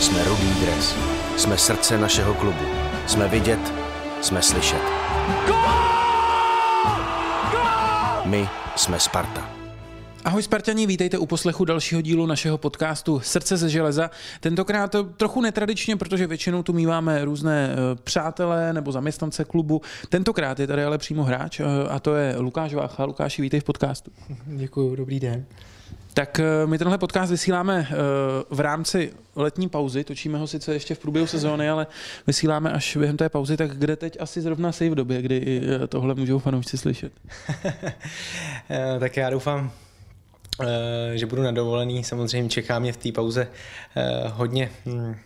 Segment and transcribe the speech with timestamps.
[0.00, 0.96] Jsme rudý dres.
[1.36, 2.64] Jsme srdce našeho klubu.
[3.06, 3.72] Jsme vidět,
[4.20, 4.82] jsme slyšet.
[8.24, 9.50] My jsme Sparta.
[10.24, 14.10] Ahoj Spartani, vítejte u poslechu dalšího dílu našeho podcastu Srdce ze železa.
[14.40, 19.80] Tentokrát trochu netradičně, protože většinou tu míváme různé eh, přátelé nebo zaměstnance klubu.
[20.08, 23.04] Tentokrát je tady ale přímo hráč eh, a to je Lukáš Vácha.
[23.04, 24.10] Lukáši, vítej v podcastu.
[24.46, 25.46] Děkuji, dobrý den.
[26.14, 27.88] Tak eh, my tenhle podcast vysíláme
[28.50, 31.86] v rámci letní pauzy, točíme ho sice ještě v průběhu sezóny, ale
[32.26, 36.14] vysíláme až během té pauzy, tak kde teď asi zrovna jsi v době, kdy tohle
[36.14, 37.12] můžou fanoušci slyšet?
[39.00, 39.70] tak já doufám,
[40.62, 42.04] Eh, že budu na dovolený.
[42.04, 43.48] Samozřejmě čeká mě v té pauze
[43.96, 45.16] eh, hodně hm,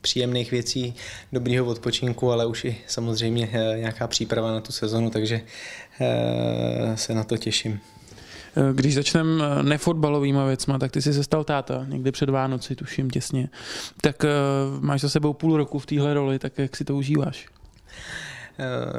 [0.00, 0.94] příjemných věcí,
[1.32, 5.40] dobrýho odpočinku, ale už i samozřejmě eh, nějaká příprava na tu sezonu, takže
[6.94, 7.80] se na to těším.
[8.72, 13.48] Když začneme nefotbalovýma věcma, tak ty jsi se stal táta někdy před Vánoci, tuším těsně.
[14.00, 14.24] Tak
[14.80, 17.46] máš za sebou půl roku v téhle roli, tak jak si to užíváš?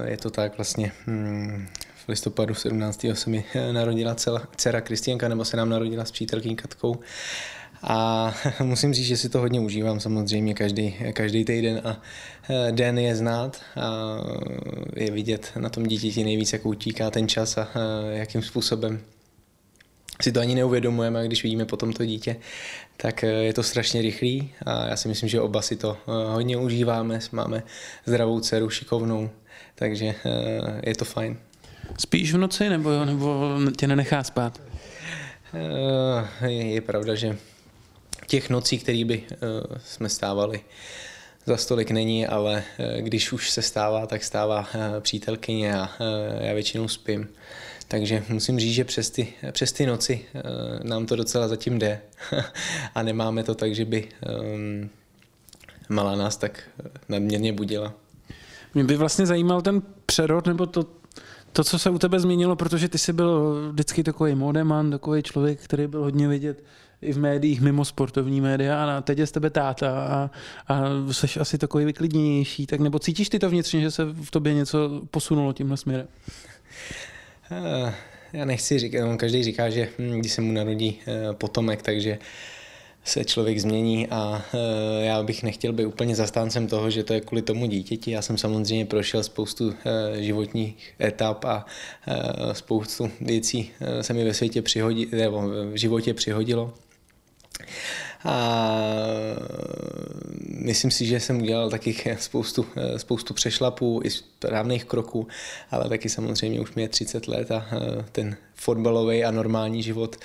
[0.05, 0.91] Je to tak vlastně.
[1.07, 1.67] Hm,
[2.09, 3.05] listopadu 17.
[3.13, 6.99] se mi eh, narodila celá, dcera Kristianka, nebo se nám narodila s přítelkyní Katkou.
[7.83, 12.01] A musím říct, že si to hodně užívám samozřejmě každý, každý týden a
[12.49, 14.17] eh, den je znát a
[14.95, 18.99] je vidět na tom dítěti nejvíc, jak utíká ten čas a eh, jakým způsobem
[20.21, 22.35] si to ani neuvědomujeme a když vidíme potom to dítě,
[22.97, 27.19] tak je to strašně rychlý a já si myslím, že oba si to hodně užíváme,
[27.31, 27.63] máme
[28.05, 29.29] zdravou dceru, šikovnou,
[29.75, 30.15] takže
[30.83, 31.37] je to fajn.
[31.97, 34.61] Spíš v noci nebo, nebo tě nenechá spát?
[35.53, 37.37] Eh, je, je pravda, že
[38.27, 39.23] těch nocí, které by
[39.83, 40.61] jsme stávali,
[41.45, 42.63] za stolik není, ale
[42.99, 44.67] když už se stává, tak stává
[44.99, 45.89] přítelkyně a
[46.41, 47.27] já většinou spím.
[47.91, 52.01] Takže musím říct, že přes ty, přes ty noci uh, nám to docela zatím jde
[52.95, 54.07] a nemáme to tak, že by
[54.41, 54.89] um,
[55.89, 56.63] malá nás tak
[57.09, 57.93] nadměrně budila.
[58.73, 60.85] Mě by vlastně zajímal ten přerod, nebo to,
[61.51, 65.61] to, co se u tebe změnilo, protože ty jsi byl vždycky takový modeman, takový člověk,
[65.61, 66.63] který byl hodně vidět
[67.01, 70.29] i v médiích, mimo sportovní média a teď je z tebe táta a,
[70.73, 70.81] a
[71.11, 75.01] jsi asi takový vyklidněnější, tak nebo cítíš ty to vnitřně, že se v tobě něco
[75.11, 76.07] posunulo tímhle směrem?
[77.51, 77.93] Eh,
[78.33, 82.19] já nechci říkat, každý říká, že hm, když se mu narodí eh, potomek, takže
[83.03, 87.21] se člověk změní a e, já bych nechtěl být úplně zastáncem toho, že to je
[87.21, 88.11] kvůli tomu dítěti.
[88.11, 89.73] Já jsem samozřejmě prošel spoustu
[90.15, 91.65] životních etap a
[92.51, 93.71] spoustu věcí
[94.01, 96.73] se mi ve světě přihodí, nebo v životě přihodilo.
[98.23, 98.79] A
[100.41, 102.65] myslím si, že jsem udělal taky spoustu,
[102.97, 105.27] spoustu přešlapů i správných kroků,
[105.71, 107.65] ale taky samozřejmě už mi je 30 let a
[108.11, 110.15] ten fotbalový a normální život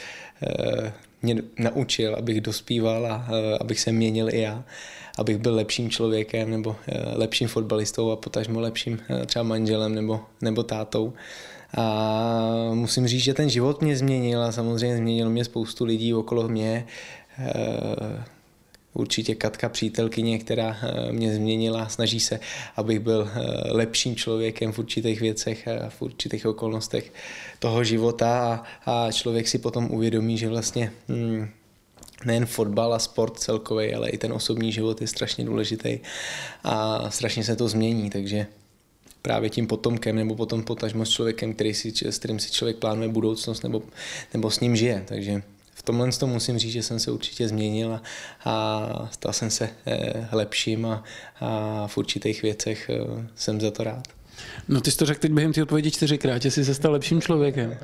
[1.22, 3.28] mě naučil, abych dospíval a
[3.60, 4.64] abych se měnil i já,
[5.18, 10.20] abych byl lepším člověkem nebo e, lepším fotbalistou a potažmo lepším e, třeba manželem nebo,
[10.40, 11.12] nebo tátou.
[11.76, 16.48] A musím říct, že ten život mě změnil a samozřejmě změnil mě spoustu lidí okolo
[16.48, 16.86] mě.
[17.38, 18.24] E,
[18.94, 20.76] určitě Katka přítelkyně, která
[21.10, 22.40] mě změnila, snaží se,
[22.76, 23.28] abych byl
[23.70, 27.12] lepším člověkem v určitých věcech a v určitých okolnostech
[27.58, 31.48] toho života a, a člověk si potom uvědomí, že vlastně hmm,
[32.24, 35.98] nejen fotbal a sport celkový, ale i ten osobní život je strašně důležitý
[36.64, 38.46] a strašně se to změní, takže
[39.22, 43.08] právě tím potomkem nebo potom potažmo s člověkem, který si, s kterým si člověk plánuje
[43.08, 43.82] budoucnost nebo,
[44.34, 45.04] nebo s ním žije.
[45.08, 45.42] Takže
[45.74, 48.00] v tomhle tom musím říct, že jsem se určitě změnil a,
[48.44, 51.04] a stal jsem se eh, lepším a,
[51.40, 54.08] a v určitých věcech eh, jsem za to rád.
[54.68, 57.20] No ty jsi to řekl teď během té odpovědi čtyřikrát, že jsi se stal lepším
[57.20, 57.76] člověkem.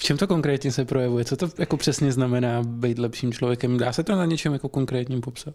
[0.00, 1.24] V čem to konkrétně se projevuje?
[1.24, 3.78] Co to jako přesně znamená být lepším člověkem?
[3.78, 5.54] Dá se to na něčem jako konkrétním popsat?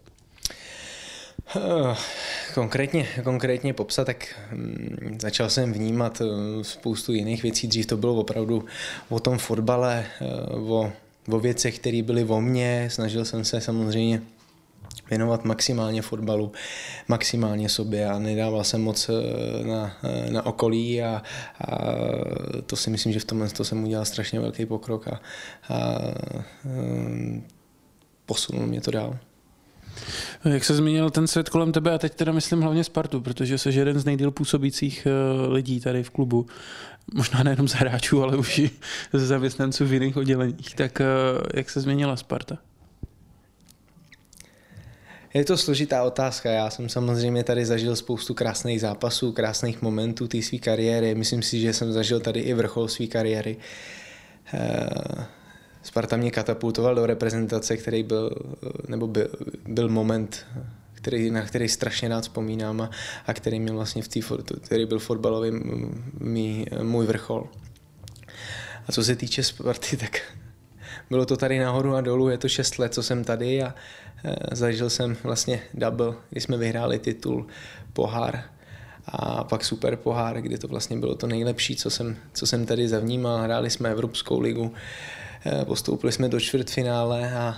[1.56, 1.96] Eh,
[2.54, 6.22] konkrétně, konkrétně popsat, tak hm, začal jsem vnímat
[6.62, 7.68] spoustu jiných věcí.
[7.68, 8.64] Dřív to bylo opravdu
[9.08, 10.06] o tom fotbale,
[10.50, 10.92] o,
[11.28, 12.88] o věcech, které byly o mně.
[12.90, 14.22] Snažil jsem se samozřejmě
[15.10, 16.52] věnovat maximálně fotbalu,
[17.08, 21.22] maximálně sobě a nedával jsem moc eh, na, eh, na okolí a,
[21.68, 21.78] a
[22.66, 25.20] to si myslím, že v tomhle to jsem udělal strašně velký pokrok a,
[25.68, 25.98] a
[26.64, 27.44] um,
[28.26, 29.18] posunul mě to dál.
[30.46, 33.68] Jak se změnil ten svět kolem tebe a teď teda myslím hlavně Spartu, protože jsi
[33.68, 35.06] jeden z nejdíl působících
[35.48, 36.46] lidí tady v klubu.
[37.14, 38.70] Možná nejenom z hráčů, ale už i
[39.12, 40.74] ze zaměstnanců v jiných odděleních.
[40.74, 41.02] Tak
[41.54, 42.58] jak se změnila Sparta?
[45.36, 46.50] Je to složitá otázka.
[46.50, 51.14] Já jsem samozřejmě tady zažil spoustu krásných zápasů, krásných momentů té své kariéry.
[51.14, 53.56] Myslím si, že jsem zažil tady i vrchol své kariéry.
[54.54, 55.26] Eh,
[55.86, 58.30] Sparta mě katapultoval do reprezentace, který byl,
[58.88, 59.28] nebo byl,
[59.68, 60.46] byl moment,
[60.92, 62.90] který, na který strašně rád vzpomínám a,
[63.26, 64.20] a který měl vlastně v té,
[64.60, 65.50] který byl fotbalový
[66.20, 67.48] mý, můj vrchol.
[68.86, 70.20] A co se týče Sparty, tak
[71.10, 73.74] bylo to tady nahoru a dolů, je to 6 let, co jsem tady a
[74.24, 77.46] e, zažil jsem vlastně double, kdy jsme vyhráli titul,
[77.92, 78.42] pohár
[79.06, 82.88] a pak super pohár, kdy to vlastně bylo to nejlepší, co jsem, co jsem tady
[82.88, 83.38] zavnímal.
[83.38, 84.74] Hráli jsme Evropskou ligu,
[85.64, 87.56] postoupili jsme do čtvrtfinále a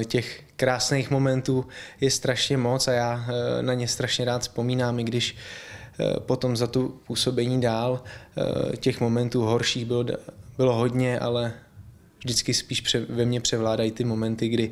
[0.00, 1.66] e, těch krásných momentů
[2.00, 3.26] je strašně moc a já
[3.60, 5.36] na ně strašně rád vzpomínám, i když
[6.18, 8.02] potom za tu působení dál
[8.76, 10.04] těch momentů horších bylo,
[10.56, 11.52] bylo hodně, ale
[12.24, 14.70] vždycky spíš pře, ve mně převládají ty momenty, kdy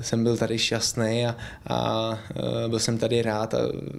[0.00, 1.36] jsem byl tady šťastný a,
[1.66, 2.18] a
[2.68, 3.58] byl jsem tady rád a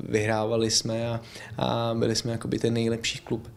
[0.09, 1.21] vyhrávali jsme a,
[1.57, 3.51] a byli jsme jakoby ten nejlepší klub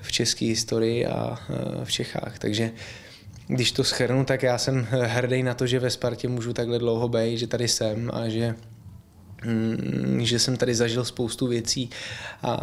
[0.00, 1.38] v české historii a
[1.84, 2.38] v Čechách.
[2.38, 2.70] Takže
[3.46, 7.08] když to schrnu, tak já jsem hrdý na to, že ve Spartě můžu takhle dlouho
[7.08, 8.54] být, že tady jsem a že,
[9.44, 11.90] mm, že jsem tady zažil spoustu věcí
[12.42, 12.60] a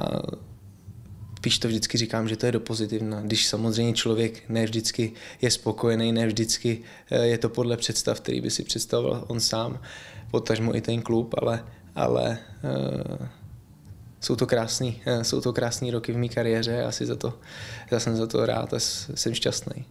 [1.44, 3.22] spíš to vždycky říkám, že to je do pozitivna.
[3.22, 6.82] Když samozřejmě člověk ne vždycky je spokojený, ne vždycky
[7.12, 9.80] eh, je to podle představ, který by si představoval on sám,
[10.32, 11.66] potažmo i ten klub, ale,
[11.96, 13.28] ale uh,
[14.20, 17.40] jsou to krásný, uh, jsou to krásný roky v mé kariéře a asi za to,
[17.92, 19.86] já jsem za to rád a jsem šťastný.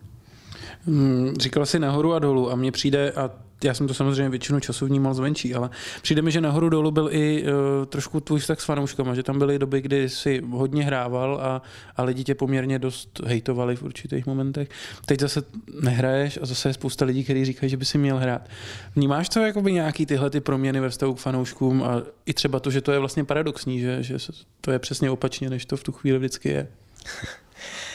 [0.87, 3.31] Hmm, říkal jsi nahoru a dolů a mně přijde, a
[3.64, 5.70] já jsem to samozřejmě většinu času vnímal zvenčí, ale
[6.02, 7.49] přijde mi, že nahoru dolů byl i uh,
[7.87, 11.62] trošku tvůj vztah s fanouškama, že tam byly doby, kdy si hodně hrával a,
[11.96, 14.69] a lidi tě poměrně dost hejtovali v určitých momentech.
[15.06, 15.43] Teď zase
[15.81, 18.49] nehraješ a zase je spousta lidí, kteří říkají, že by si měl hrát.
[18.96, 22.61] Vnímáš to jako by nějaký tyhle ty proměny ve vztahu k fanouškům a i třeba
[22.61, 24.17] to, že to je vlastně paradoxní, že, že
[24.61, 26.69] to je přesně opačně, než to v tu chvíli vždycky je.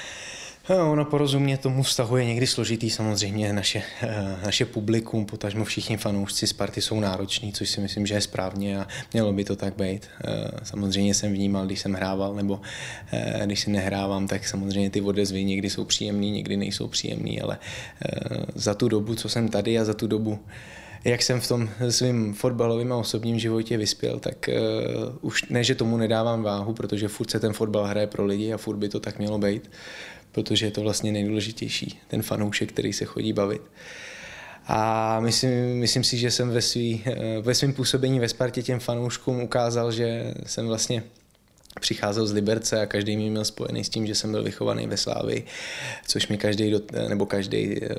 [0.70, 5.98] No, ono porozumě tomu vztahu je někdy složitý, samozřejmě naše, eh, naše publikum, potažmo všichni
[5.98, 9.76] fanoušci Sparty jsou nároční, což si myslím, že je správně a mělo by to tak
[9.76, 10.08] být.
[10.26, 12.62] Eh, samozřejmě jsem vnímal, když jsem hrával, nebo
[13.12, 17.58] eh, když si nehrávám, tak samozřejmě ty odezvy někdy jsou příjemný, někdy nejsou příjemný, ale
[18.56, 20.40] za tu dobu, co jsem tady a za tu dobu,
[21.04, 25.76] jak jsem v tom svém fotbalovém a osobním životě vyspěl, tak uh, už ne, že
[25.76, 29.00] tomu nedávám váhu, protože furt se ten fotbal hraje pro lidi a furt by to
[29.00, 29.70] tak mělo být
[30.38, 33.62] protože je to vlastně nejdůležitější, ten fanoušek, který se chodí bavit.
[34.68, 38.80] A myslím, myslím si, že jsem ve, svý, eh, ve svém působení ve Spartě těm
[38.80, 41.04] fanouškům ukázal, že jsem vlastně
[41.80, 44.98] přicházel z Liberce a každý mě měl spojený s tím, že jsem byl vychovaný ve
[44.98, 45.46] Slávii,
[46.08, 46.76] což mi každý,
[47.08, 47.96] nebo každý eh,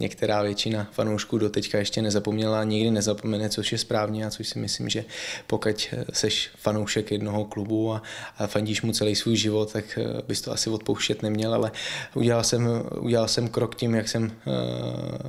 [0.00, 4.58] některá většina fanoušků do teďka ještě nezapomněla, nikdy nezapomene, což je správně a což si
[4.58, 5.04] myslím, že
[5.46, 8.02] pokud seš fanoušek jednoho klubu a,
[8.38, 11.70] a fandíš mu celý svůj život, tak eh, bys to asi odpouštět neměl, ale
[12.14, 12.68] udělal jsem,
[13.00, 14.50] udělal jsem krok tím, jak jsem, eh,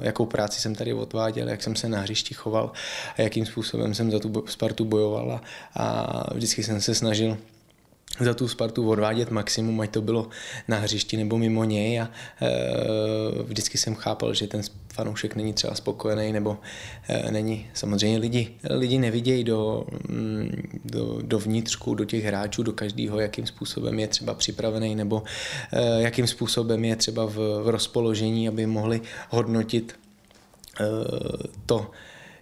[0.01, 2.71] jakou práci jsem tady odváděl, jak jsem se na hřišti choval
[3.17, 5.41] a jakým způsobem jsem za tu Spartu bojoval a,
[5.73, 7.37] a vždycky jsem se snažil
[8.19, 10.27] za tu Spartu odvádět maximum, ať to bylo
[10.67, 12.09] na hřišti nebo mimo něj a
[12.41, 12.49] e,
[13.43, 14.61] vždycky jsem chápal, že ten
[14.93, 16.57] fanoušek není třeba spokojený nebo
[17.07, 17.67] e, není.
[17.73, 23.45] Samozřejmě lidi, lidi nevidějí do, mm, do, do vnitřku, do těch hráčů, do každého, jakým
[23.45, 25.23] způsobem je třeba připravený nebo
[25.73, 29.95] e, jakým způsobem je třeba v, v rozpoložení, aby mohli hodnotit
[30.79, 30.85] e,
[31.65, 31.91] to,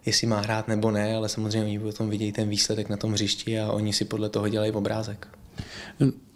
[0.05, 3.59] jestli má hrát nebo ne, ale samozřejmě oni potom vidějí ten výsledek na tom hřišti
[3.59, 5.36] a oni si podle toho dělají obrázek.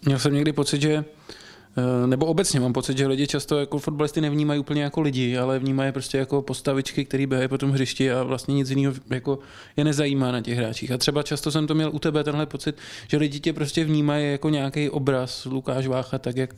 [0.04, 4.20] Měl jsem někdy pocit, že eh, nebo obecně mám pocit, že lidi často jako fotbalisty
[4.20, 8.22] nevnímají úplně jako lidi, ale vnímají prostě jako postavičky, které běhají po tom hřišti a
[8.22, 9.38] vlastně nic jiného jako
[9.76, 10.90] je nezajímá na těch hráčích.
[10.90, 12.76] A třeba často jsem to měl u tebe tenhle pocit,
[13.08, 16.54] že lidi tě prostě vnímají jako nějaký obraz Lukáš Vácha, tak jak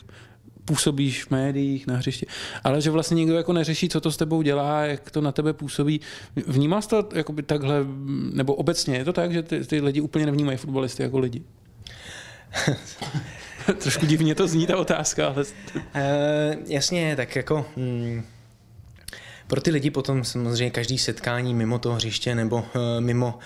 [0.64, 2.26] působíš v médiích, na hřišti,
[2.64, 5.52] ale že vlastně nikdo jako neřeší, co to s tebou dělá, jak to na tebe
[5.52, 6.00] působí.
[6.36, 7.02] Jsi to
[7.46, 7.86] takhle,
[8.32, 11.42] nebo obecně je to tak, že ty, ty lidi úplně nevnímají fotbalisty jako lidi?
[13.78, 15.44] Trošku divně to zní ta otázka, ale...
[15.74, 15.82] Uh,
[16.66, 17.66] jasně, tak jako...
[17.76, 18.24] Hmm,
[19.46, 22.64] pro ty lidi potom samozřejmě každý setkání mimo to hřiště nebo uh,
[23.00, 23.38] mimo,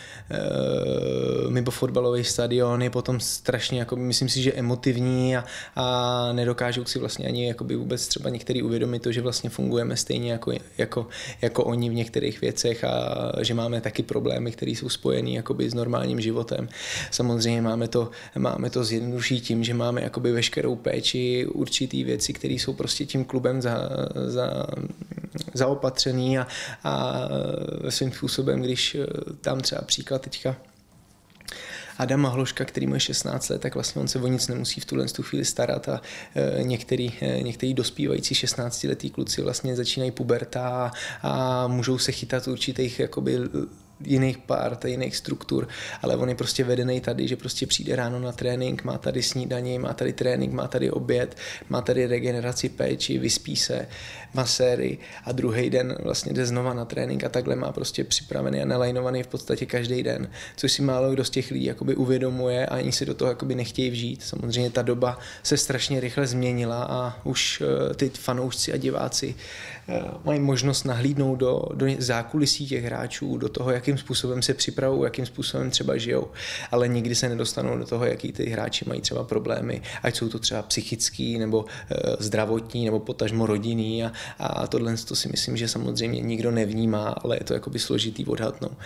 [1.44, 5.44] uh, mimo fotbalový stadion je potom strašně, jako, myslím si, že emotivní a,
[5.76, 10.32] a nedokážou si vlastně ani jakoby vůbec třeba některý uvědomit to, že vlastně fungujeme stejně
[10.32, 11.06] jako, jako,
[11.42, 15.74] jako oni v některých věcech a že máme taky problémy, které jsou spojené jakoby s
[15.74, 16.68] normálním životem.
[17.10, 22.54] Samozřejmě máme to, máme to zjednodušit tím, že máme jakoby veškerou péči, určitý věci, které
[22.54, 23.88] jsou prostě tím klubem za,
[24.26, 24.66] za,
[25.98, 26.46] zaopatřený a,
[26.84, 27.28] a
[27.88, 29.06] svým způsobem, když eh,
[29.40, 30.56] tam třeba příklad teďka
[31.98, 35.06] Adama Hloška, který má 16 let, tak vlastně on se o nic nemusí v tuhle
[35.06, 36.00] tu chvíli starat a
[36.34, 42.48] e, některý, e, některý dospívající 16-letý kluci vlastně začínají puberta a, a můžou se chytat
[42.48, 43.38] určitých jakoby
[44.00, 45.68] jiných part, jiných struktur,
[46.02, 49.78] ale on je prostě vedený tady, že prostě přijde ráno na trénink, má tady snídaní,
[49.78, 51.36] má tady trénink, má tady oběd,
[51.68, 53.88] má tady regeneraci péči, vyspí se,
[54.34, 58.64] maséry a druhý den vlastně jde znova na trénink a takhle má prostě připravený a
[58.64, 62.74] nalajnovaný v podstatě každý den, což si málo kdo z těch lidí jakoby uvědomuje a
[62.74, 64.22] ani si do toho jakoby nechtějí vžít.
[64.22, 69.34] Samozřejmě ta doba se strašně rychle změnila a už eh, ty fanoušci a diváci
[69.88, 75.02] eh, mají možnost nahlídnout do, do zákulisí těch hráčů, do toho, jakým způsobem se připravují,
[75.04, 76.30] jakým způsobem třeba žijou,
[76.70, 80.38] ale nikdy se nedostanou do toho, jaký ty hráči mají třeba problémy, ať jsou to
[80.38, 85.68] třeba psychický nebo e, zdravotní nebo potažmo rodinný a, a tohle to si myslím, že
[85.68, 88.76] samozřejmě nikdo nevnímá, ale je to jakoby složitý odhadnout.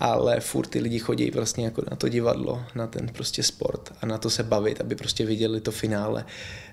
[0.00, 4.06] Ale furt ty lidi chodí vlastně jako na to divadlo, na ten prostě sport a
[4.06, 6.24] na to se bavit, aby prostě viděli to finále,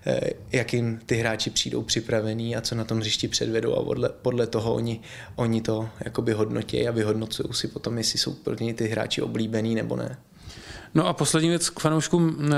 [0.05, 4.47] e, jakým ty hráči přijdou připravený a co na tom hřišti předvedou a podle, podle
[4.47, 4.99] toho oni,
[5.35, 9.75] oni to jakoby hodnotí a vyhodnocují si potom, jestli jsou pro ně ty hráči oblíbený
[9.75, 10.17] nebo ne.
[10.95, 12.49] No a poslední věc k fanouškům.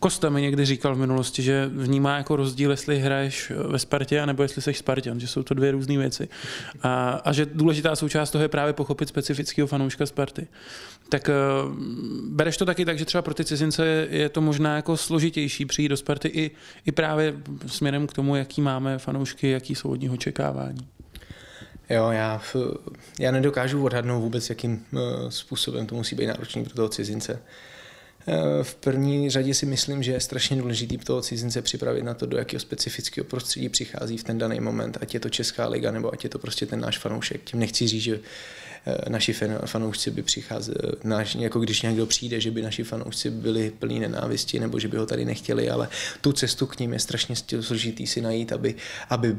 [0.00, 4.42] Kosta mi někdy říkal v minulosti, že vnímá jako rozdíl, jestli hraješ ve Spartě, nebo
[4.42, 6.28] jestli jsi Spartan, že jsou to dvě různé věci.
[6.82, 10.46] A, a že důležitá součást toho je právě pochopit specifického fanouška Sparty.
[11.08, 11.30] Tak
[11.64, 11.74] uh,
[12.28, 15.88] bereš to taky tak, že třeba pro ty cizince je to možná jako složitější přijít
[15.88, 16.50] do Sparty i,
[16.86, 17.34] i právě
[17.66, 20.88] směrem k tomu, jaký máme fanoušky, jaký jsou od nich očekávání.
[21.90, 22.42] Jo, já,
[23.18, 27.32] já nedokážu odhadnout vůbec, jakým uh, způsobem to musí být náročný pro toho cizince.
[28.26, 32.26] Uh, v první řadě si myslím, že je strašně důležitý toho cizince připravit na to,
[32.26, 36.12] do jakého specifického prostředí přichází v ten daný moment, ať je to Česká liga, nebo
[36.12, 37.40] ať je to prostě ten náš fanoušek.
[37.44, 38.20] Tím nechci říct, že
[39.08, 39.32] naši
[39.66, 40.78] fanoušci by přicházeli,
[41.38, 45.06] jako když někdo přijde, že by naši fanoušci byli plní nenávisti nebo že by ho
[45.06, 45.88] tady nechtěli, ale
[46.20, 48.74] tu cestu k ním je strašně složitý si najít, aby,
[49.08, 49.36] aby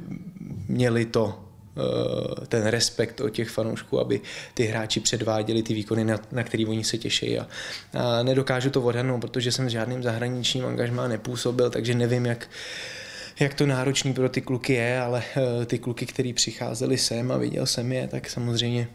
[0.67, 1.48] měli to Eh,
[2.47, 4.21] ten respekt od těch fanoušků, aby
[4.53, 7.39] ty hráči předváděli ty výkony, na, na který oni se těší.
[7.39, 7.47] A,
[7.93, 12.49] a nedokážu to odhadnout, protože jsem s žádným zahraničním angažmá nepůsobil, takže nevím, jak,
[13.39, 17.37] jak to náročný pro ty kluky je, ale uh, ty kluky, který přicházeli sem a
[17.37, 18.87] viděl jsem je, tak samozřejmě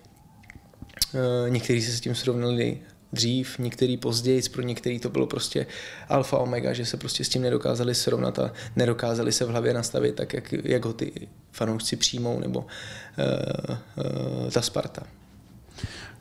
[1.14, 2.78] uh, někteří se s tím srovnali
[3.14, 5.66] dřív, některý později, pro některý to bylo prostě
[6.08, 10.14] alfa omega, že se prostě s tím nedokázali srovnat a nedokázali se v hlavě nastavit
[10.14, 15.02] tak, jak, jak ho ty fanoušci přijmou, nebo uh, uh, ta Sparta.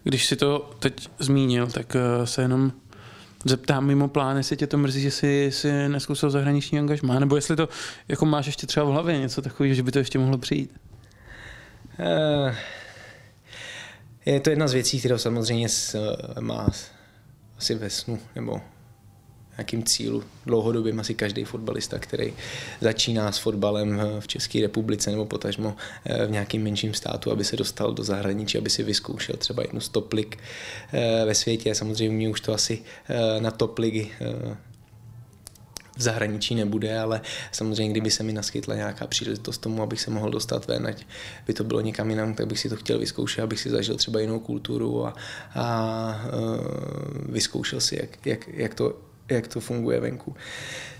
[0.03, 2.71] Když si to teď zmínil, tak uh, se jenom
[3.45, 7.55] zeptám mimo plán, jestli tě to mrzí, že jsi, jsi neskusil zahraniční angažmá, nebo jestli
[7.55, 7.69] to
[8.07, 10.71] jako máš ještě třeba v hlavě něco takového, že by to ještě mohlo přijít.
[11.99, 12.55] Uh,
[14.25, 15.67] je to jedna z věcí, kterou samozřejmě
[16.39, 16.69] má
[17.57, 18.61] asi ve snu, nebo
[19.57, 22.33] nějakým cílu dlouhodobým asi každý fotbalista, který
[22.81, 25.75] začíná s fotbalem v České republice nebo potažmo
[26.05, 29.79] eh, v nějakým menším státu, aby se dostal do zahraničí, aby si vyzkoušel třeba jednu
[29.79, 30.37] z top lig
[30.93, 31.75] eh, ve světě.
[31.75, 34.11] Samozřejmě už to asi eh, na top ligy
[35.97, 37.21] v zahraničí nebude, ale
[37.51, 41.05] samozřejmě, kdyby se mi naskytla nějaká příležitost tomu, abych se mohl dostat ven, ať
[41.47, 44.19] by to bylo někam jinam, tak bych si to chtěl vyzkoušet, abych si zažil třeba
[44.19, 45.13] jinou kulturu a,
[45.55, 48.97] a uh, vyzkoušel si, jak, jak, jak, to,
[49.29, 50.35] jak to funguje venku.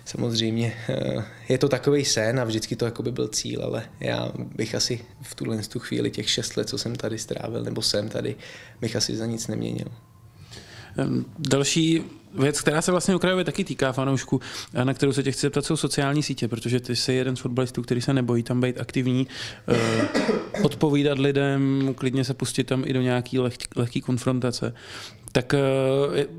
[0.06, 4.32] Samozřejmě uh, je to takový sen a vždycky to jako by byl cíl, ale já
[4.56, 8.10] bych asi v tuhle tu chvíli těch šest let, co jsem tady strávil, nebo jsem
[8.10, 8.36] tady,
[8.82, 9.88] bych asi za nic neměnil.
[11.40, 12.04] Další
[12.40, 14.42] věc, která se vlastně okrajově taky týká fanoušku,
[14.84, 17.82] na kterou se tě chci zeptat, jsou sociální sítě, protože ty jsi jeden z fotbalistů,
[17.82, 19.28] který se nebojí tam být aktivní,
[19.68, 20.08] eh,
[20.64, 23.40] odpovídat lidem, klidně se pustit tam i do nějaký
[23.76, 24.74] lehký konfrontace.
[25.32, 25.60] Tak eh,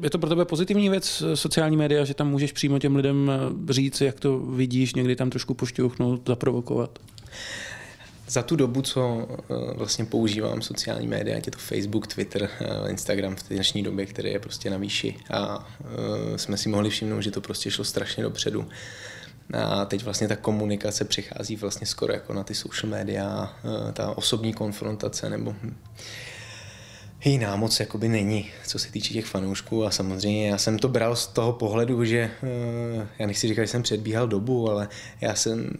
[0.02, 3.32] je to pro tebe pozitivní věc, sociální média, že tam můžeš přímo těm lidem
[3.68, 6.98] říct, jak to vidíš, někdy tam trošku pošťouchnout, zaprovokovat?
[8.28, 12.90] Za tu dobu, co eh, vlastně používám sociální média, ať je to Facebook, Twitter, eh,
[12.90, 15.68] Instagram v dnešní době, který je prostě na výši a
[16.34, 18.68] eh, jsme si mohli všimnout, že to prostě šlo strašně dopředu.
[19.52, 23.56] A teď vlastně ta komunikace přichází vlastně skoro jako na ty social media,
[23.92, 25.54] ta osobní konfrontace nebo
[27.30, 31.16] jiná moc jakoby není, co se týče těch fanoušků a samozřejmě já jsem to bral
[31.16, 34.88] z toho pohledu, že eh, já nechci říkat, že jsem předbíhal dobu, ale
[35.20, 35.70] já jsem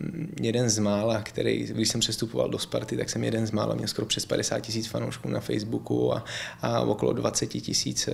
[0.41, 3.89] jeden z mála, který, když jsem přestupoval do Sparty, tak jsem jeden z mála, měl
[3.89, 6.25] skoro přes 50 tisíc fanoušků na Facebooku a,
[6.63, 8.13] a okolo 20 tisíc eh,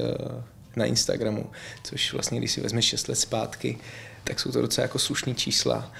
[0.76, 1.50] na Instagramu,
[1.84, 3.78] což vlastně, když si vezmeš 6 let zpátky,
[4.25, 5.92] tak jsou to docela jako slušný čísla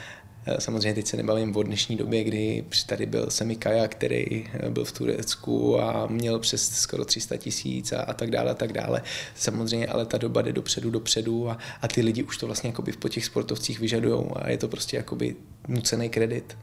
[0.59, 4.85] samozřejmě teď se nebavím o dnešní době, kdy tady byl Semi Kaja, který eh, byl
[4.85, 9.03] v Turecku a měl přes skoro 300 tisíc a, a tak dále a tak dále.
[9.35, 12.93] Samozřejmě, ale ta doba jde dopředu, dopředu a, a ty lidi už to vlastně jakoby
[12.93, 15.37] po těch sportovcích vyžadují a je to prostě jakoby
[15.69, 16.57] nucený kredit.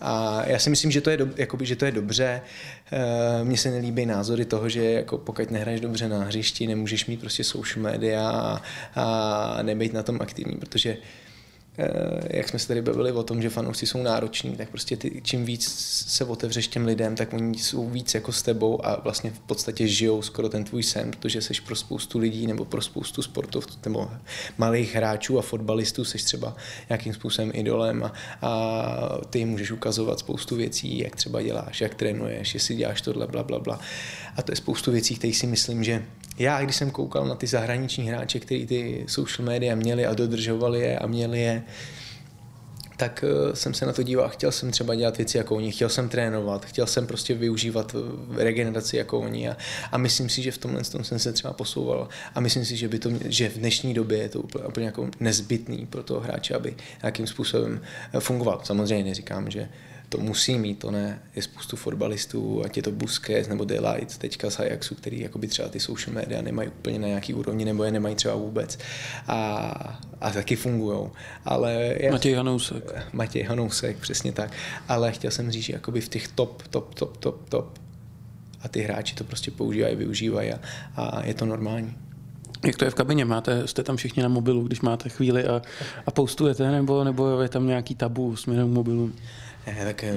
[0.00, 2.40] A já si myslím, že to je, do, jakoby, že to je dobře.
[2.92, 7.20] Eh, mně se nelíbí názory toho, že jako pokud nehraješ dobře na hřišti, nemůžeš mít
[7.20, 8.62] prostě social media a,
[8.94, 11.19] a nebejt na tom aktivní, protože Eh,
[12.30, 15.44] jak jsme se tady bavili o tom, že fanoušci jsou nároční, tak prostě ty, čím
[15.44, 15.68] víc
[16.08, 19.88] se otevřeš těm lidem, tak oni jsou víc jako s tebou a vlastně v podstatě
[19.88, 24.10] žijou skoro ten tvůj sen, protože jsi pro spoustu lidí nebo pro spoustu sportovců nebo
[24.58, 26.56] malých hráčů a fotbalistů jsi třeba
[26.88, 31.94] nějakým způsobem idolem a, a ty jim můžeš ukazovat spoustu věcí, jak třeba děláš, jak
[31.94, 33.80] trénuješ, jestli děláš tohle, bla, bla, bla.
[34.36, 36.04] A to je spoustu věcí, které si myslím, že
[36.40, 40.80] já, když jsem koukal na ty zahraniční hráče, kteří ty social media měli a dodržovali
[40.80, 41.62] je a měli je,
[42.96, 44.28] tak eh, jsem se na to díval.
[44.28, 48.44] Chtěl jsem třeba dělat věci jako oni, chtěl jsem trénovat, chtěl jsem prostě využívat eh,
[48.44, 49.56] regeneraci jako oni a,
[49.92, 52.88] a myslím si, že v tomhle tom jsem se třeba posouval a myslím si, že,
[52.88, 56.54] by to, že v dnešní době je to úplně, úplně jako nezbytný pro toho hráče,
[56.54, 57.80] aby nějakým způsobem
[58.12, 58.60] eh, fungoval.
[58.64, 59.68] Samozřejmě neříkám, že
[60.10, 61.22] to musí mít, to ne.
[61.36, 65.68] Je spoustu fotbalistů, ať je to Busquets nebo Delight teďka z Ajaxu, který jakoby třeba
[65.68, 68.78] ty social media nemají úplně na nějaký úrovni nebo je nemají třeba vůbec.
[69.28, 69.38] A,
[70.20, 71.10] a taky fungují.
[71.44, 72.92] Ale já, Matěj Hanousek.
[73.12, 74.52] Matěj Hanousek, přesně tak.
[74.88, 77.78] Ale chtěl jsem říct, že jakoby v těch top, top, top, top, top
[78.62, 80.60] a ty hráči to prostě používají, využívají a,
[80.96, 81.96] a je to normální.
[82.64, 83.24] Jak to je v kabině?
[83.24, 85.62] Máte, jste tam všichni na mobilu, když máte chvíli a,
[86.06, 89.12] a postujete, nebo, nebo je tam nějaký tabu směrem k mobilu?
[89.66, 90.12] Ne, tak já,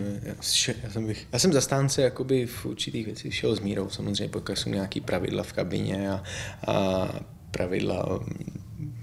[0.83, 4.57] já, jsem bych, já jsem zastánce jakoby v určitých věcích šel s mírou, samozřejmě pokud
[4.57, 6.23] jsou nějaký pravidla v kabině a,
[6.67, 7.09] a
[7.51, 8.19] pravidla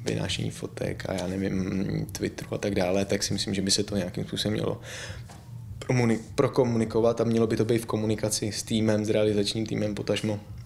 [0.05, 3.83] vynášení fotek a já nevím, Twitteru a tak dále, tak si myslím, že by se
[3.83, 4.81] to nějakým způsobem mělo
[6.35, 10.60] prokomunikovat a mělo by to být v komunikaci s týmem, s realizačním týmem, potažmo eh,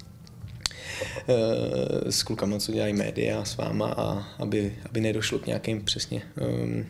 [2.11, 6.87] s klukama, co dělají média s váma a aby, aby nedošlo k nějakým přesně um,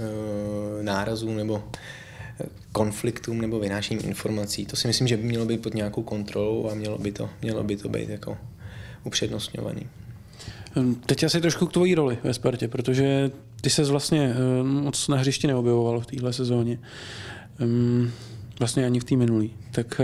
[0.00, 1.64] Eh, nárazů nebo
[2.40, 4.66] eh, konfliktům nebo vynášení informací.
[4.66, 7.64] To si myslím, že by mělo být pod nějakou kontrolou a mělo by to, mělo
[7.64, 8.38] by to být jako
[9.04, 9.86] upřednostňovaný.
[10.76, 13.30] Hm, teď asi trošku k tvojí roli ve Spartě, protože
[13.60, 16.78] ty se vlastně eh, moc na hřišti neobjevoval v téhle sezóně.
[18.60, 19.54] Vlastně ani v té minulý.
[19.70, 20.00] Tak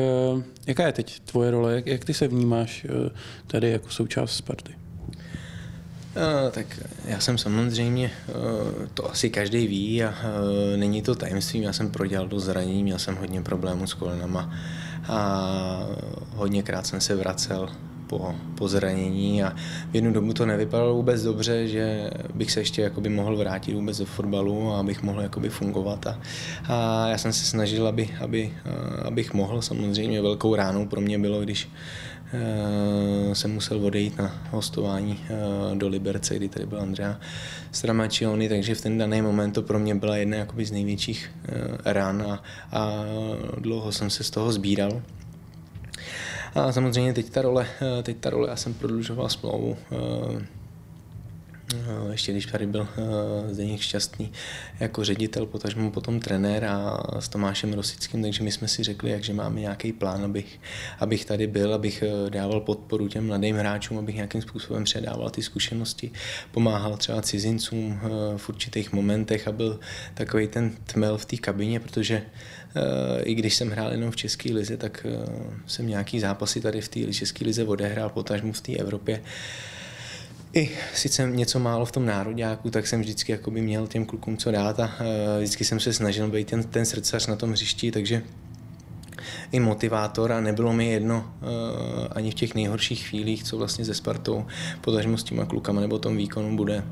[0.66, 1.74] jaká je teď tvoje role?
[1.74, 2.86] Jak, jak ty se vnímáš
[3.46, 4.72] tady jako součást Sparty?
[6.16, 6.66] Uh, tak
[7.04, 8.10] já jsem samozřejmě,
[8.94, 10.14] to asi každý ví a
[10.76, 14.54] není to tajemstvím, já jsem prodělal do zranění, měl jsem hodně problémů s kolenama
[15.08, 15.88] a
[16.34, 17.68] hodněkrát jsem se vracel
[18.06, 19.50] po, po zranění a
[19.90, 23.98] v jednu dobu to nevypadalo vůbec dobře, že bych se ještě jakoby mohl vrátit vůbec
[23.98, 26.18] do fotbalu a abych mohl jakoby fungovat a,
[26.68, 28.52] a já jsem se snažil, aby, aby,
[29.04, 31.68] abych mohl, samozřejmě velkou ránou pro mě bylo, když
[33.32, 35.18] jsem musel odejít na hostování
[35.74, 37.20] do Liberce, kdy tady byl Andrea
[37.72, 41.30] Stramačiony, takže v ten daný moment to pro mě byla jedna jakoby z největších
[41.84, 42.42] ran a,
[42.72, 43.04] a
[43.58, 45.02] dlouho jsem se z toho sbíral.
[46.56, 47.66] A samozřejmě teď ta role,
[48.02, 50.46] teď ta role, já jsem prodlužoval smlouvu Eh,
[52.10, 54.32] ještě když tady byl eh, Zdeněk Šťastný
[54.80, 59.32] jako ředitel, potažmo potom trenér a s Tomášem Rosickým, takže my jsme si řekli, jakže
[59.32, 60.60] máme nějaký plán, abych,
[60.98, 65.42] abych tady byl, abych eh, dával podporu těm mladým hráčům, abych nějakým způsobem předával ty
[65.42, 66.10] zkušenosti,
[66.52, 68.00] pomáhal třeba cizincům
[68.36, 69.80] v určitých momentech a byl
[70.14, 72.22] takový ten tmel v té kabině, protože
[73.22, 75.06] i když jsem hrál jenom v České lize, tak
[75.66, 79.22] jsem nějaký zápasy tady v té České lize odehrál, potažmo v té Evropě
[80.56, 84.50] i sice něco málo v tom nároďáku, tak jsem vždycky jakoby měl těm klukům co
[84.50, 85.06] dát a uh,
[85.38, 88.22] vždycky jsem se snažil být ten, ten srdcař na tom hřišti, takže
[89.52, 91.48] i motivátor a nebylo mi jedno uh,
[92.10, 94.46] ani v těch nejhorších chvílích, co vlastně ze Spartou,
[94.80, 96.82] potažmo s těma klukama nebo tom výkonu bude.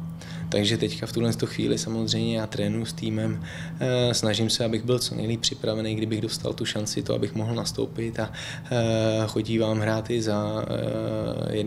[0.49, 3.45] Takže teďka v tuhle chvíli samozřejmě já trénuji s týmem,
[3.81, 7.55] eh, snažím se, abych byl co nejlíp připravený, kdybych dostal tu šanci, to abych mohl
[7.55, 8.33] nastoupit a
[8.71, 10.65] eh, chodí vám hrát i za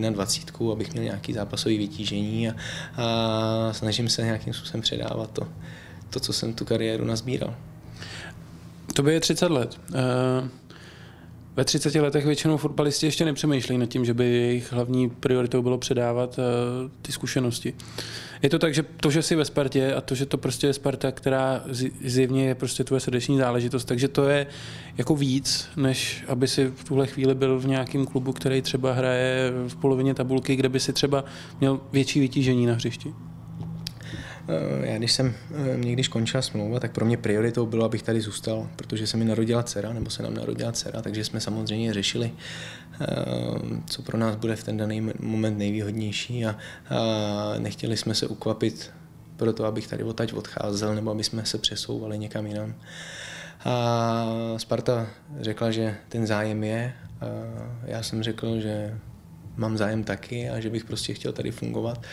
[0.10, 2.56] 21, eh, abych měl nějaký zápasový vytížení a,
[2.98, 5.48] a snažím se nějakým způsobem předávat to,
[6.10, 7.56] to, co jsem tu kariéru nazbíral.
[8.98, 9.80] To je 30 let.
[11.56, 15.78] Ve 30 letech většinou fotbalisti ještě nepřemýšlejí nad tím, že by jejich hlavní prioritou bylo
[15.78, 16.40] předávat
[17.02, 17.74] ty zkušenosti.
[18.42, 20.74] Je to tak, že to, že jsi ve Spartě a to, že to prostě je
[20.74, 21.64] Sparta, která
[22.06, 24.48] zjevně je prostě tvoje srdeční záležitost, takže to je
[24.98, 29.52] jako víc, než aby si v tuhle chvíli byl v nějakém klubu, který třeba hraje
[29.68, 31.26] v polovině tabulky, kde by si třeba
[31.60, 33.14] měl větší vytížení na hřišti.
[34.48, 38.22] Eh, já když jsem eh, někdy skončila smlouva, tak pro mě prioritou bylo, abych tady
[38.22, 42.32] zůstal, protože se mi narodila dcera, nebo se nám narodila dcera, takže jsme samozřejmě řešili,
[43.02, 43.06] eh,
[43.86, 46.56] co pro nás bude v ten daný moment nejvýhodnější a,
[47.58, 48.92] nechtěli jsme se ukvapit
[49.38, 52.76] pro to, abych tady odtaď odcházel, nebo aby jsme se přesouvali někam jinam.
[53.66, 55.08] A Sparta
[55.40, 56.94] řekla, že ten zájem je.
[57.22, 57.26] A
[57.86, 58.98] já jsem řekl, že
[59.58, 62.06] mám zájem taky a že bych prostě chtěl tady fungovat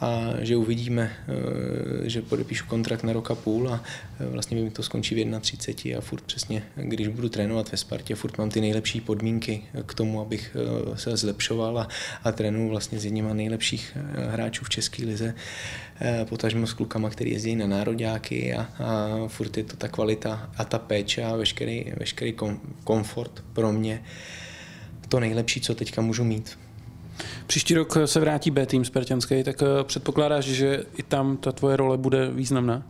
[0.00, 3.84] a že uvidíme, eh, že podepíšu kontrakt na rok a půl a
[4.20, 8.14] eh, vlastně mi to skončí v 31 a furt přesně, když budu trénovat ve Spartě,
[8.14, 10.56] furt mám ty nejlepší podmínky k tomu, abych
[10.92, 11.88] eh, se zlepšoval a,
[12.24, 13.96] a trénuji vlastně s jedním nejlepších
[14.30, 15.34] hráčů v České lize,
[16.24, 20.64] potažmo s klukama, který jezdí na nároďáky a, a furt je to ta kvalita a
[20.64, 24.02] ta péče a veškerý, veškerý kom, komfort pro mě
[25.08, 26.58] to nejlepší, co teďka můžu mít.
[27.48, 31.76] Příští rok se vrátí B tým Spartanský, tak eh, předpokládáš, že i tam ta tvoje
[31.76, 32.82] role bude významná?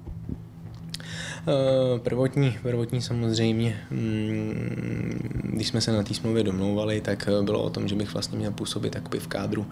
[1.48, 7.62] Eh, prvotní, prvotní samozřejmě, mm, když jsme se na té smlouvě domlouvali, tak eh, bylo
[7.62, 9.66] o tom, že bych vlastně měl působit takoby v kádru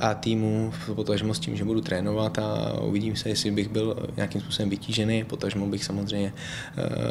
[0.00, 4.40] a týmu, potažmo s tím, že budu trénovat a uvidím se, jestli bych byl nějakým
[4.40, 6.32] způsobem vytížený, potažmo bych samozřejmě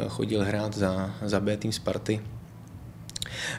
[0.08, 2.20] chodil hrát za, za B tým Sparty,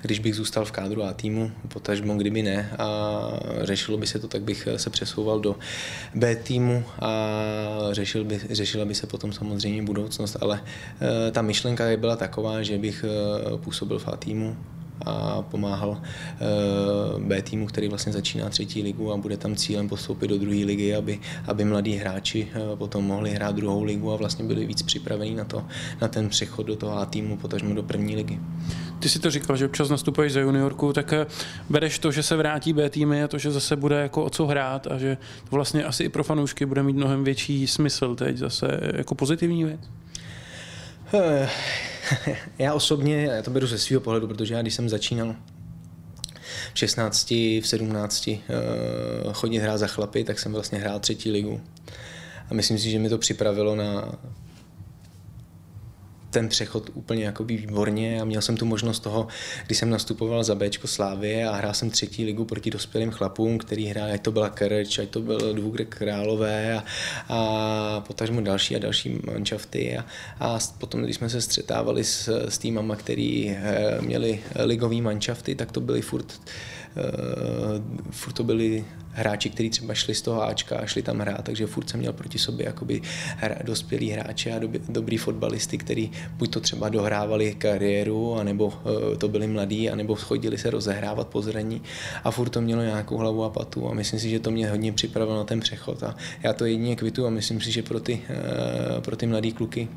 [0.02, 2.70] když bych zůstal v kádru A týmu, potažmo kdyby ne.
[2.80, 3.20] A
[3.62, 5.56] řešilo by se to, tak bych se přesouval do
[6.16, 7.12] B týmu a
[7.92, 10.62] řešil by, řešila by se potom samozřejmě budoucnost, ale
[11.02, 14.58] eh, ta myšlenka byla taková, že bych eh, působil v A týmu,
[15.06, 20.28] a pomáhal eh, B týmu, který vlastně začíná třetí ligu a bude tam cílem postoupit
[20.28, 24.46] do druhé ligy, aby, aby mladí hráči eh, potom mohli hrát druhou ligu a vlastně
[24.46, 25.66] byli víc připravení na, to,
[26.02, 28.40] na ten přechod do toho A týmu, potažmo do první ligy.
[29.00, 31.26] Ty si to říkal, že občas nastupuješ za juniorku, tak eh,
[31.70, 34.46] bereš to, že se vrátí B týmy a to, že zase bude jako o co
[34.46, 35.18] hrát a že
[35.52, 39.80] vlastně asi i pro fanoušky bude mít mnohem větší smysl teď zase jako pozitivní věc?
[42.60, 45.36] já osobně, já to beru ze svého pohledu, protože já když jsem začínal
[46.74, 51.62] v 16, v 17 uh, chodit hrát za chlapy, tak jsem vlastně hrál třetí ligu.
[52.50, 54.16] A myslím si, že mi to připravilo na
[56.34, 59.28] ten přechod úplně jako výborně a měl jsem tu možnost toho,
[59.66, 63.86] když jsem nastupoval za Bčko Slávě a hrál jsem třetí ligu proti dospělým chlapům, který
[63.86, 66.84] hráli, ať to byla Kerč, ať to byl Dvůgrek Králové a,
[67.30, 70.06] a potažmo další a další manšafty a,
[70.40, 75.72] a potom, když jsme se střetávali s, s týmama, který eh, měli ligový manšafty, tak
[75.72, 76.40] to byly furt
[76.96, 81.42] uh, furt to byli hráči, kteří třeba šli z toho Ačka a šli tam hrát,
[81.46, 83.02] takže furt jsem měl proti sobě jakoby
[83.38, 89.18] hra, dospělí hráče a doby, dobrý fotbalisty, kteří buď to třeba dohrávali kariéru, anebo uh,
[89.18, 91.82] to byli mladí, anebo chodili se rozehrávat po zraní
[92.24, 94.92] a furt to mělo nějakou hlavu a patu a myslím si, že to mě hodně
[94.92, 98.22] připravilo na ten přechod a já to jedině kvitu a myslím si, že pro ty,
[98.30, 99.88] uh, pro ty mladý kluky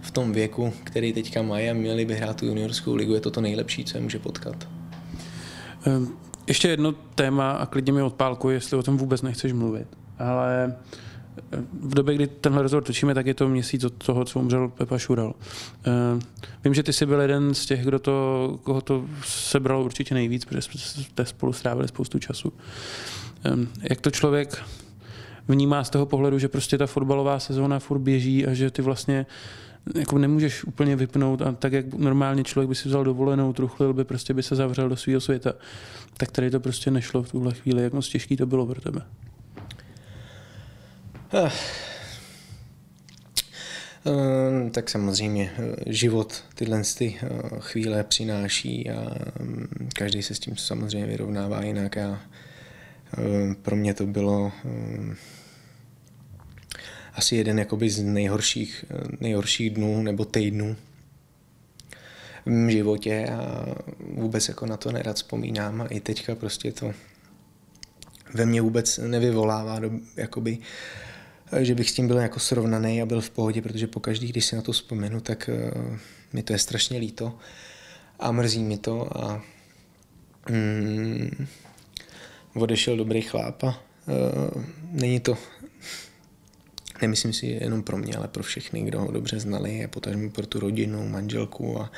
[0.00, 3.30] v tom věku, který teďka mají a měli by hrát tu juniorskou ligu, je to
[3.30, 4.81] to nejlepší, co je může potkat.
[5.86, 6.08] Ehm,
[6.46, 9.86] ještě jedno téma a klidně mi odpálku, jestli o tom vůbec nechceš mluvit.
[10.18, 10.76] Ale
[11.52, 14.68] eh, v době, kdy tenhle rozhovor točíme, tak je to měsíc od toho, co umřel
[14.68, 15.34] Pepa Šural.
[15.84, 16.20] Ehm,
[16.64, 20.44] vím, že ty jsi byl jeden z těch, kdo to, koho to sebral určitě nejvíc,
[20.44, 22.52] protože jste spolu strávili spoustu času.
[23.44, 24.62] Ehm, jak to člověk
[25.48, 29.26] vnímá z toho pohledu, že prostě ta fotbalová sezóna furt běží a že ty vlastně
[29.94, 34.04] jako nemůžeš úplně vypnout a tak, jak normálně člověk by si vzal dovolenou, truchlil by,
[34.04, 35.52] prostě by se zavřel do svého světa,
[36.16, 37.82] tak tady to prostě nešlo v tuhle chvíli.
[37.82, 39.00] Jak moc těžký to bylo pro tebe?
[41.34, 41.50] Uh.
[44.04, 50.38] Uh, tak samozřejmě eh, život tyhle ty uh, chvíle přináší a um, každý se s
[50.38, 52.20] tím samozřejmě vyrovnává jinak a
[53.62, 55.16] pro mě to bylo um,
[57.14, 58.84] asi jeden jakoby z nejhorších,
[59.20, 60.76] nejhorších dnů nebo týdnů
[62.46, 63.66] v mém životě a
[64.14, 66.92] vůbec jako na to nerad vzpomínám a i teďka prostě to
[68.34, 70.58] ve mně vůbec nevyvolává do, jakoby,
[71.60, 74.56] že bych s tím byl jako srovnaný a byl v pohodě, protože pokaždý, když si
[74.56, 75.96] na to vzpomenu, tak uh,
[76.32, 77.38] mi to je strašně líto
[78.18, 79.42] a mrzí mi to a
[80.50, 81.46] mm,
[82.54, 85.38] odešel dobrý chláp a uh, není to
[87.02, 90.46] nemyslím si jenom pro mě, ale pro všechny, kdo ho dobře znali a potažmo pro
[90.46, 91.92] tu rodinu, manželku a,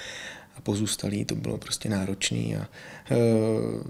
[0.56, 2.68] a pozůstalí, to bylo prostě náročný a
[3.10, 3.82] uh,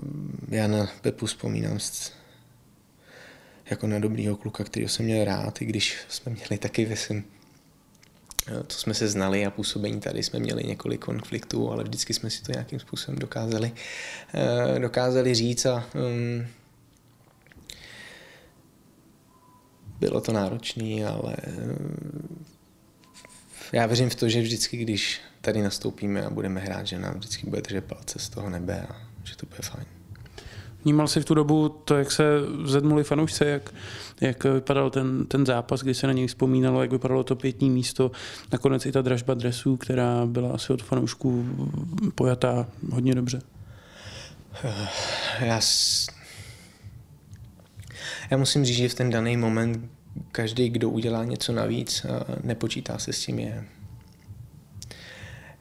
[0.49, 2.13] já na Pepu vzpomínám s,
[3.71, 7.25] jako na dobrýho kluka, kterého jsem měl rád, i když jsme měli taky ve svém
[8.49, 12.31] e, to jsme se znali a působení tady jsme měli několik konfliktů, ale vždycky jsme
[12.31, 16.47] si to nějakým způsobem dokázali, uh, dokázali říct a um,
[20.01, 21.77] bylo to náročné, ale eh,
[23.73, 27.47] já věřím v to, že vždycky, když tady nastoupíme a budeme hrát, že nám vždycky
[27.47, 29.87] bude držet palce z toho nebe a že to bude fajn.
[30.85, 32.25] Vnímal jsi v tu dobu to, jak se
[32.65, 33.75] zedmuli fanoušci, jak,
[34.21, 38.11] jak vypadal ten, ten zápas, kdy se na něj vzpomínalo, jak vypadalo to pětní místo,
[38.53, 41.45] nakonec i ta dražba dresů, která byla asi od fanoušků
[42.15, 43.43] pojatá hodně dobře.
[45.41, 45.61] Já.
[48.31, 49.91] Já musím říct, že v ten daný moment
[50.33, 52.07] každý, kdo udělá něco navíc,
[52.43, 53.65] nepočítá se s tím, je,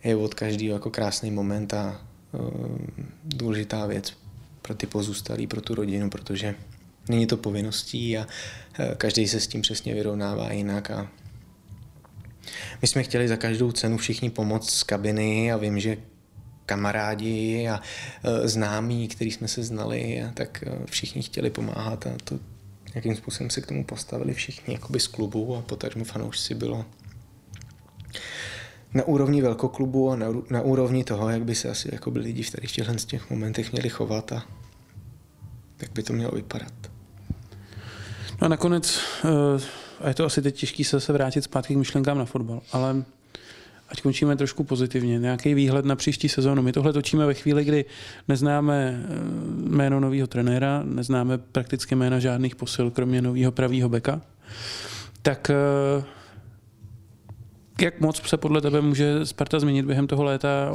[0.04, 2.78] je od každého jako krásný moment a uh,
[3.24, 4.14] důležitá věc
[4.62, 6.56] pro ty pozůstalí, pro tu rodinu, protože
[7.10, 8.22] není to povinností a
[8.80, 11.12] uh, každý se s tím přesně vyrovnává jinak a
[12.82, 15.98] my jsme chtěli za každou cenu všichni pomoct z kabiny a vím, že
[16.66, 17.82] kamarádi a
[18.44, 22.40] známí, který jsme se znali, tak všichni chtěli pomáhat a to
[22.96, 26.86] jakým způsobem se k tomu postavili všichni jakoby z klubu a potažmo fanoušci bylo
[28.94, 32.44] na úrovni velkoklubu a na, na úrovni toho, jak by se asi jako by lidi
[32.44, 34.46] v tady těchto z těch momentech měli chovat a
[35.82, 36.74] jak by to mělo vypadat.
[38.42, 39.62] No a nakonec, uh,
[40.00, 43.04] a je to asi teď těžký se, se vrátit zpátky k myšlenkám na fotbal, ale
[43.94, 45.20] ať končíme trošku pozitivně.
[45.20, 46.62] Nějaký výhled na příští sezónu.
[46.62, 47.86] My tohle točíme ve chvíli, kdy
[48.28, 49.08] neznáme eh,
[49.70, 54.22] jméno nového trenéra, neznáme prakticky jména žádných posil, kromě nového pravého beka.
[55.22, 55.52] Tak
[55.98, 56.04] uh,
[57.82, 60.72] jak moc se podle tebe může Sparta změnit během toho léta?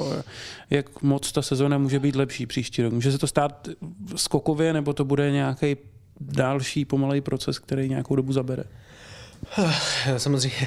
[0.70, 2.92] Jak moc ta sezona může být lepší příští rok?
[2.92, 3.68] Může se to stát
[4.16, 5.76] skokově, nebo to bude nějaký
[6.20, 8.64] další pomalej proces, který nějakou dobu zabere?
[10.16, 10.66] Samozřejmě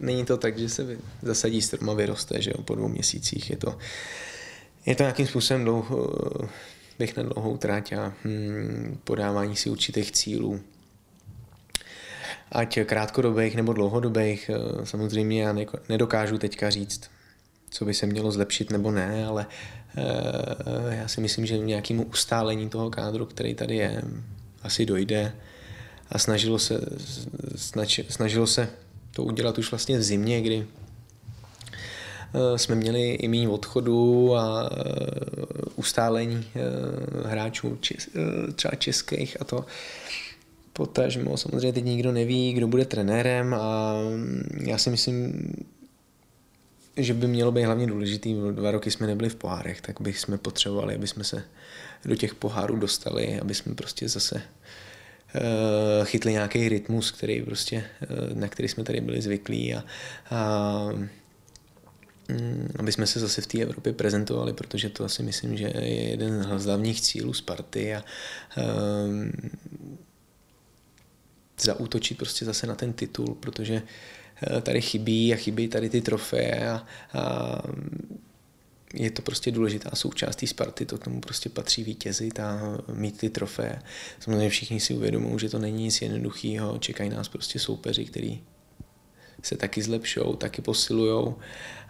[0.00, 3.50] není to tak, že se zasadí strom a vyroste, že jo, po dvou měsících.
[3.50, 3.78] Je to,
[4.86, 6.14] je to nějakým způsobem dlouho,
[6.98, 10.60] bych na dlouhou tráť a hm, podávání si určitých cílů
[12.52, 14.50] ať krátkodobých nebo dlouhodobých.
[14.54, 15.56] Eh, samozřejmě já
[15.88, 17.10] nedokážu teďka říct,
[17.70, 19.46] co by se mělo zlepšit nebo ne, ale
[19.96, 24.02] eh, já si myslím, že nějakému ustálení toho kádru, který tady je,
[24.62, 25.32] asi dojde
[26.10, 26.80] a snažilo se,
[28.08, 28.68] snažilo se
[29.16, 30.66] to udělat už vlastně v zimě, kdy
[32.34, 34.70] eh, jsme měli i méně odchodu a
[35.76, 36.44] ustálení
[37.24, 37.78] hráčů
[38.54, 39.64] třeba českých a to.
[40.72, 43.94] Potažmo samozřejmě teď nikdo neví, kdo bude trenérem a
[44.60, 45.52] já si myslím,
[46.96, 50.94] že by mělo být hlavně důležitý, dva roky jsme nebyli v pohárech, tak bychom potřebovali,
[50.94, 51.42] aby jsme se
[52.04, 54.42] do těch pohárů dostali, aby jsme prostě zase
[56.04, 59.84] chytli nějaký rytmus, který prostě, uh, na který jsme tady byli zvyklí a,
[60.30, 65.64] a um, aby jsme se zase v té Evropě prezentovali, protože to asi myslím, že
[65.64, 68.04] je jeden z hlavních cílů Sparty a
[68.56, 68.64] uh,
[71.60, 73.82] zaútočit prostě zase na ten titul, protože
[74.42, 77.62] eh, tady chybí a chybí tady ty trofeje a, a
[78.94, 83.18] je to prostě důležitá součást té Sparty, to k tomu prostě patří vítězit a mít
[83.18, 83.82] ty trofeje.
[84.20, 88.40] Samozřejmě všichni si uvědomují, že to není nic jednoduchého, čekají nás prostě soupeři, který
[89.42, 91.36] se taky zlepšou, taky posilujou,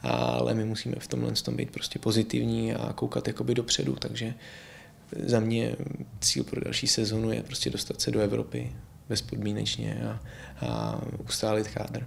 [0.02, 4.35] ale my musíme v tomhle tom být prostě pozitivní a koukat jakoby dopředu, takže
[5.26, 5.76] za mě
[6.20, 8.72] cíl pro další sezonu je prostě dostat se do Evropy,
[9.09, 10.20] bezpodmínečně a,
[10.66, 12.06] a ustálit kádr.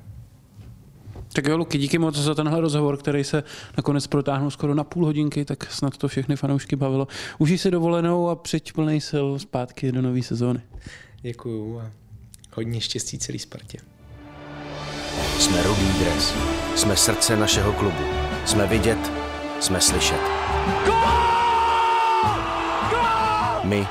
[1.33, 3.43] Tak jo, Luky, díky moc za tenhle rozhovor, který se
[3.77, 7.07] nakonec protáhnul skoro na půl hodinky, tak snad to všechny fanoušky bavilo.
[7.37, 10.61] Užij si dovolenou a přeď plný sil zpátky do nové sezóny.
[11.21, 11.91] Děkuju a
[12.53, 13.77] hodně štěstí celý Spartě.
[15.39, 16.33] Jsme Rudý dres.
[16.75, 18.03] Jsme srdce našeho klubu.
[18.45, 19.11] Jsme vidět,
[19.59, 20.21] jsme slyšet.
[23.63, 23.87] My